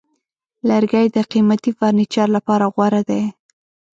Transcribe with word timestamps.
لرګی 0.69 1.05
د 1.15 1.17
قیمتي 1.31 1.71
فرنیچر 1.77 2.27
لپاره 2.37 2.65
غوره 2.73 3.01
دی. 3.09 3.23